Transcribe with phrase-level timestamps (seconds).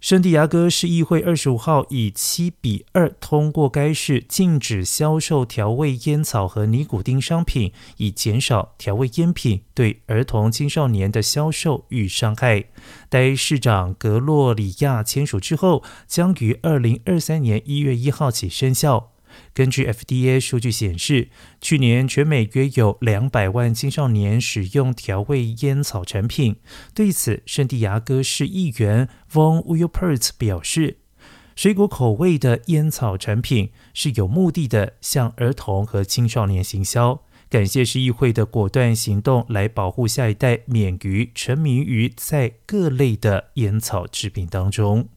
[0.00, 12.64] 圣地牙哥市议会二十五号以七比二通过该市禁止销售调味烟草和尼古丁商品，以减少调味烟品对儿童青少年的销售与伤害。
[13.10, 19.12] 待市长格洛里亚签署之后，将于二零二三年一月一号起生效。
[19.52, 21.28] 根据 FDA 数据显示，
[21.60, 26.56] 去年全美约有两百万青少年使用调味烟草产品。
[26.94, 30.98] 对此，圣地亚哥市议员 Von Willpert 表示，
[31.56, 37.22] 水果口味的烟草产品是有目的的向儿童和青少年行销。
[37.50, 45.08] 感谢市议会的果断行动，来保护下一代免于沉迷于在各类的烟草制品当中。